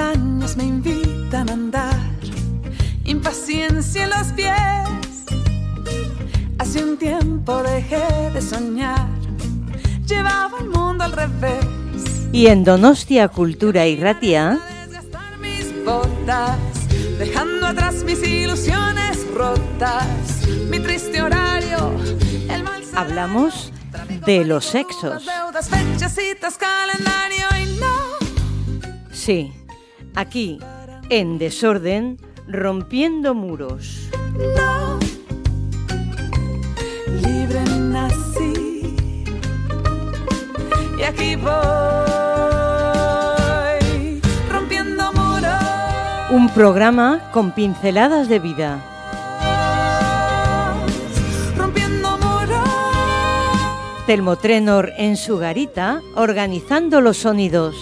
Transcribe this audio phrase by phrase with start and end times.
[0.00, 2.00] Montañas me invitan a andar,
[3.04, 5.26] impaciencia en los pies.
[6.58, 9.08] Hace un tiempo dejé de soñar,
[10.06, 11.66] llevaba el mundo al revés.
[12.32, 14.58] Y en Donostia Cultura y Ratia,
[15.38, 16.56] mis botas,
[17.18, 21.92] dejando atrás mis ilusiones rotas, mi triste horario,
[22.48, 23.70] el mal hablamos
[24.24, 25.26] de los sexos.
[26.14, 29.10] fechas, calendario y no.
[29.12, 29.52] Sí,
[30.14, 30.58] aquí,
[31.08, 34.08] en desorden, rompiendo muros.
[34.56, 34.98] No,
[37.22, 38.96] libre nací
[40.98, 41.50] y aquí voy
[44.50, 46.30] rompiendo muros.
[46.30, 48.84] Un programa con pinceladas de vida.
[51.56, 52.68] Rompiendo muros.
[54.06, 57.76] Telmo Trenor en su garita, organizando los sonidos.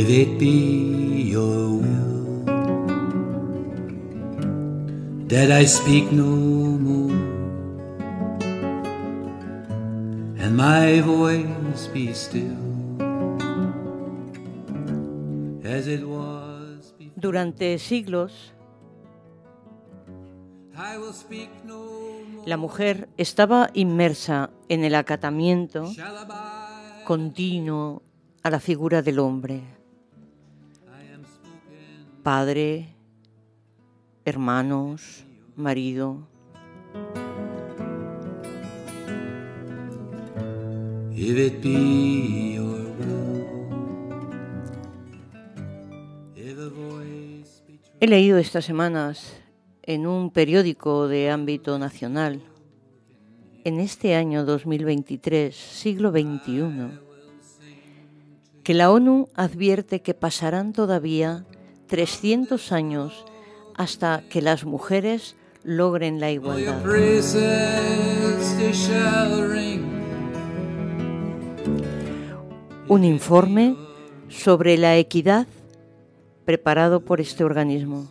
[0.00, 2.44] If it be your will
[5.26, 6.22] that I speak no
[6.86, 7.18] more,
[10.38, 12.62] and my voice be still
[15.64, 18.54] as it was before, Durante siglos,
[22.46, 25.90] la mujer estaba inmersa en el acatamiento
[27.04, 28.04] continuo
[28.44, 29.77] a la figura del hombre.
[32.28, 32.94] Padre,
[34.26, 35.24] hermanos,
[35.56, 36.28] marido.
[41.14, 41.38] True.
[47.98, 49.32] He leído estas semanas
[49.82, 52.42] en un periódico de ámbito nacional,
[53.64, 56.90] en este año 2023, siglo XXI,
[58.62, 61.46] que la ONU advierte que pasarán todavía
[61.88, 63.24] 300 años
[63.74, 66.82] hasta que las mujeres logren la igualdad.
[72.88, 73.76] Un informe
[74.28, 75.46] sobre la equidad
[76.44, 78.08] preparado por este organismo.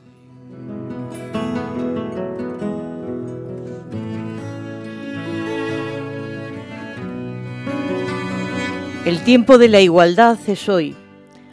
[9.05, 10.95] El tiempo de la igualdad es hoy.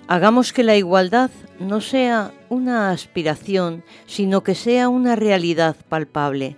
[0.09, 6.57] Hagamos que la igualdad no sea una aspiración, sino que sea una realidad palpable,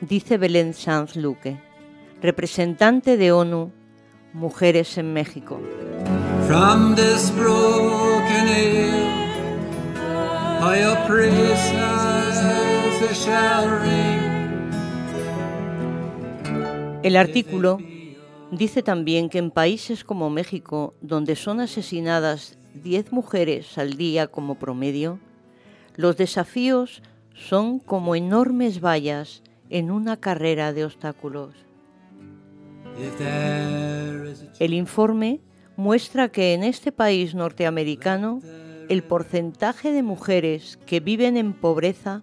[0.00, 1.60] dice Belén Sanz Luque,
[2.20, 3.72] representante de ONU
[4.32, 5.60] Mujeres en México.
[6.46, 9.18] From this broken hill.
[17.02, 17.78] El artículo
[18.50, 24.56] dice también que en países como México, donde son asesinadas 10 mujeres al día como
[24.56, 25.18] promedio,
[25.96, 27.02] los desafíos
[27.34, 31.54] son como enormes vallas en una carrera de obstáculos.
[34.58, 35.40] El informe
[35.76, 38.40] muestra que en este país norteamericano
[38.88, 42.22] el porcentaje de mujeres que viven en pobreza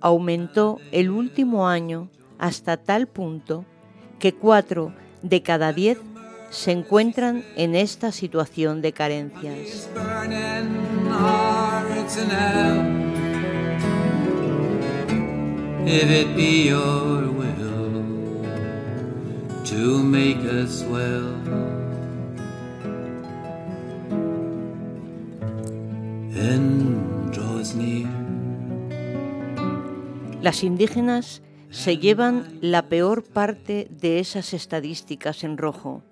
[0.00, 3.64] aumentó el último año hasta tal punto
[4.18, 5.98] que cuatro de cada diez
[6.56, 9.90] se encuentran en esta situación de carencias.
[9.92, 13.06] burning hearts in hell.
[15.86, 18.42] If it be your will
[19.64, 21.34] to make us well,
[26.34, 28.08] and draw us near.
[30.40, 36.02] Las indígenas se llevan la peor parte de esas estadísticas en rojo,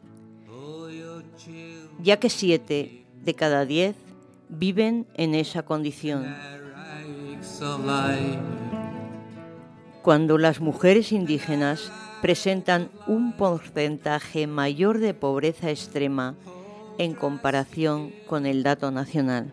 [2.02, 3.96] ya que siete de cada diez
[4.48, 6.34] viven en esa condición.
[10.02, 16.34] Cuando las mujeres indígenas presentan un porcentaje mayor de pobreza extrema
[16.98, 19.52] en comparación con el dato nacional.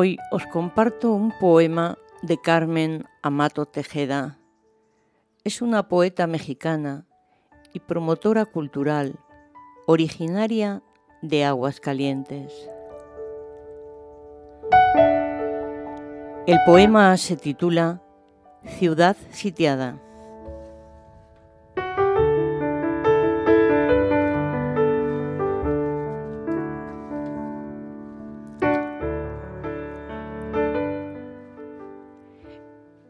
[0.00, 4.38] Hoy os comparto un poema de Carmen Amato Tejeda,
[5.42, 7.04] es una poeta mexicana
[7.72, 9.18] y promotora cultural
[9.88, 10.84] originaria
[11.20, 12.52] de Aguascalientes.
[16.46, 18.00] El poema se titula
[18.78, 20.00] Ciudad sitiada.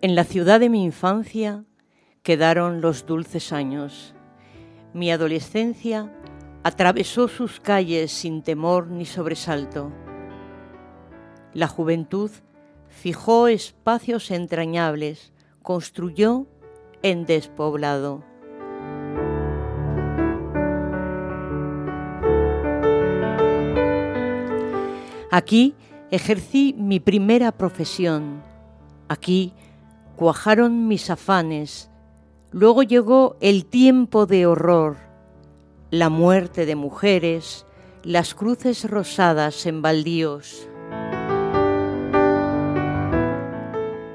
[0.08, 1.66] En la ciudad de mi infancia
[2.22, 4.14] quedaron los dulces años.
[4.94, 6.10] Mi adolescencia
[6.62, 9.92] atravesó sus calles sin temor ni sobresalto.
[11.52, 12.30] La juventud
[12.88, 16.46] fijó espacios entrañables, construyó
[17.02, 18.24] en despoblado.
[25.30, 25.74] Aquí
[26.10, 28.42] ejercí mi primera profesión.
[29.10, 29.52] Aquí
[30.18, 31.92] cuajaron mis afanes.
[32.50, 34.96] Luego llegó el tiempo de horror,
[35.92, 37.66] la muerte de mujeres,
[38.02, 40.68] las cruces rosadas en baldíos.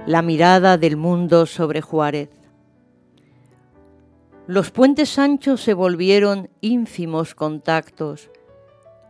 [0.06, 2.32] La mirada del mundo sobre Juárez.
[4.46, 8.30] Los puentes anchos se volvieron ínfimos contactos,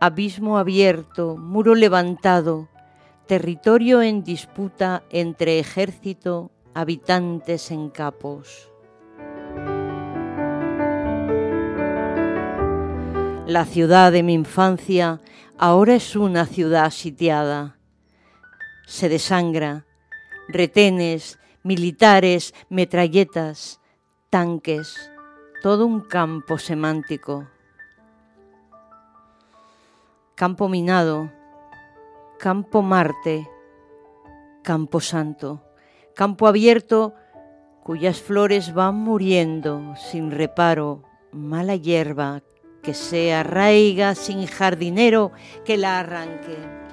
[0.00, 2.68] abismo abierto, muro levantado,
[3.26, 8.70] territorio en disputa entre ejército habitantes en capos.
[13.46, 15.20] La ciudad de mi infancia
[15.56, 17.78] ahora es una ciudad sitiada.
[18.86, 19.86] Se desangra,
[20.48, 23.80] retenes, militares, metralletas,
[24.28, 25.10] tanques,
[25.62, 27.48] todo un campo semántico.
[30.34, 31.30] Campo minado,
[32.40, 33.48] campo Marte,
[34.64, 35.62] campo santo
[36.14, 37.14] campo abierto
[37.82, 41.02] cuyas flores van muriendo sin reparo,
[41.32, 42.42] mala hierba
[42.82, 45.32] que se arraiga sin jardinero
[45.64, 46.83] que la arranque.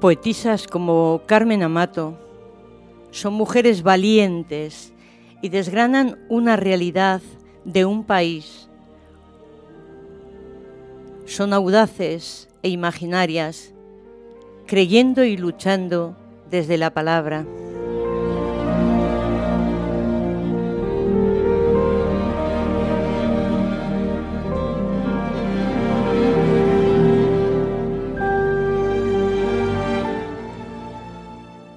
[0.00, 2.18] Poetisas como Carmen Amato
[3.10, 4.92] son mujeres valientes
[5.40, 7.22] y desgranan una realidad
[7.64, 8.68] de un país.
[11.24, 13.72] Son audaces e imaginarias,
[14.66, 16.14] creyendo y luchando
[16.50, 17.46] desde la palabra.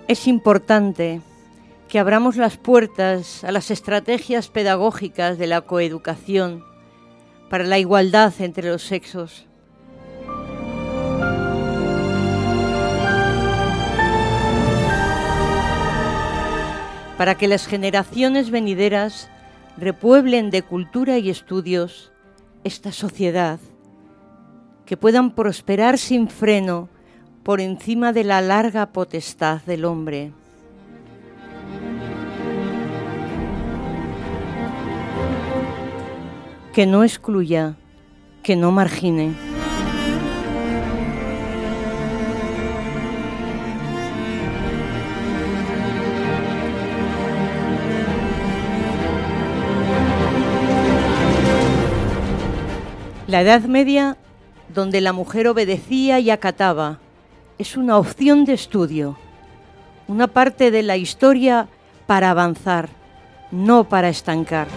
[0.10, 1.22] Es importante
[1.88, 6.66] que abramos las puertas a las estrategias pedagógicas de la coeducación
[7.48, 9.46] para la igualdad entre los sexos.
[17.16, 19.30] Para que las generaciones venideras
[19.78, 22.12] repueblen de cultura y estudios
[22.64, 23.60] esta sociedad,
[24.88, 26.90] que puedan prosperar sin freno
[27.50, 30.32] por encima de la larga potestad del hombre.
[36.74, 37.76] Que no excluya,
[38.44, 39.34] que no margine.
[53.26, 54.18] La Edad Media,
[54.72, 57.00] donde la mujer obedecía y acataba,
[57.60, 59.18] es una opción de estudio,
[60.08, 61.68] una parte de la historia
[62.08, 62.88] para avanzar,
[63.52, 64.68] no para estancar.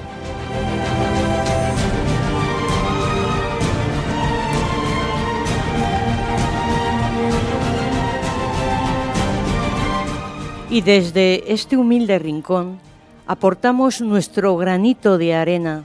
[10.69, 12.81] Y desde este humilde rincón
[13.29, 15.85] aportamos nuestro granito de arena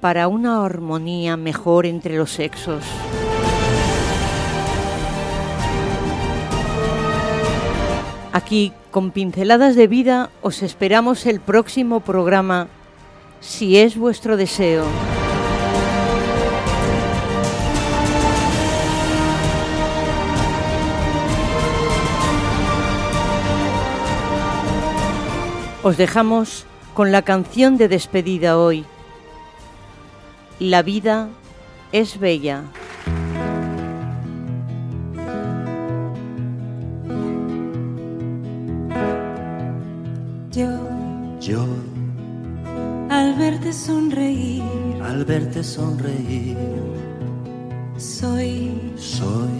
[0.00, 2.82] para una armonía mejor entre los sexos.
[8.34, 12.66] Aquí, con pinceladas de vida, os esperamos el próximo programa,
[13.38, 14.84] si es vuestro deseo.
[25.84, 28.84] Os dejamos con la canción de despedida hoy.
[30.58, 31.28] La vida
[31.92, 32.64] es bella.
[41.46, 41.66] Yo,
[43.10, 44.62] al verte sonreír,
[45.02, 46.56] al verte sonreír,
[47.98, 49.50] soy soy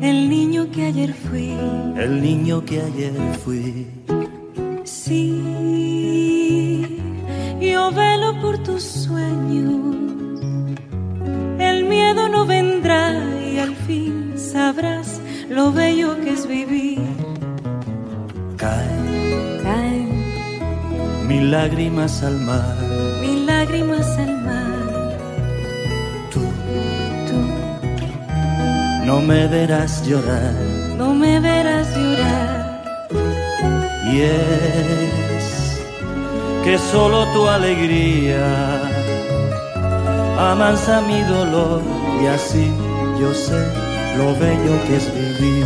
[0.00, 1.56] el niño que ayer fui.
[1.96, 3.12] el niño que ayer
[3.44, 3.88] fui.
[4.84, 5.42] Sí,
[7.60, 9.96] yo velo por tus sueños.
[11.58, 13.14] El miedo no vendrá
[13.52, 17.00] y al fin sabrás lo bello que es vivir.
[18.56, 19.51] Caen
[21.32, 22.76] mil lágrimas al mar.
[23.20, 25.18] mil lágrimas al mar.
[26.32, 26.40] Tú
[27.28, 27.38] Tú
[29.08, 30.52] no me verás llorar.
[31.00, 32.50] no me verás llorar.
[34.12, 35.80] Y es
[36.64, 38.44] que solo tu alegría
[40.50, 41.80] amansa mi dolor
[42.22, 42.66] y así
[43.20, 43.60] yo sé
[44.18, 45.06] lo bello que es
[45.40, 45.61] vivir.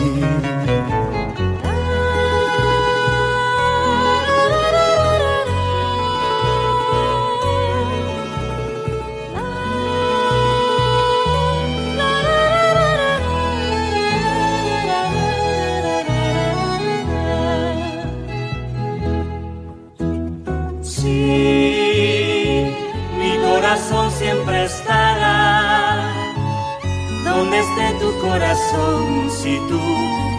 [27.76, 29.80] Esté tu corazón si tú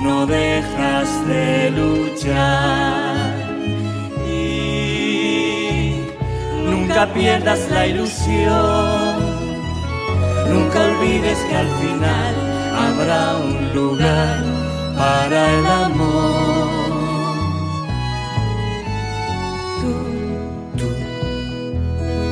[0.03, 3.35] no dejas de luchar.
[4.27, 6.01] Y
[6.65, 9.15] nunca pierdas la ilusión,
[10.49, 12.35] nunca olvides que al final
[12.85, 14.43] habrá un lugar
[14.97, 16.87] para el amor.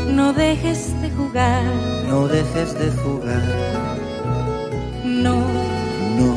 [0.07, 1.63] No dejes de jugar.
[2.07, 3.94] no dejes de jugar,
[5.05, 5.37] No,
[6.17, 6.33] no,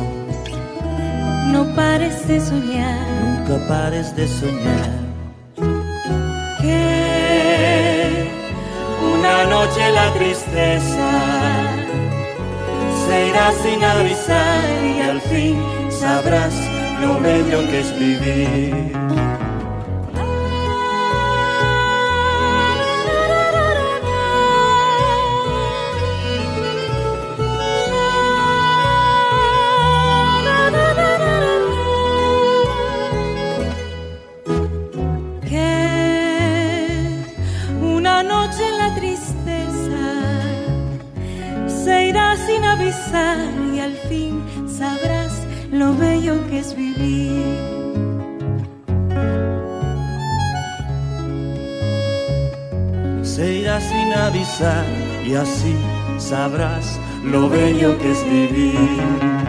[1.52, 3.00] no pares de soñar.
[3.22, 4.90] nunca pares de soñar.
[6.60, 8.28] Que
[9.14, 11.10] Una noche la tristeza
[13.06, 15.56] se irá sin avisar y al fin
[15.88, 16.54] sabrás
[17.00, 19.37] lo bello que es vivir.
[53.80, 54.84] Sin avisar
[55.24, 55.76] y así
[56.18, 59.47] sabrás lo bello que es vivir.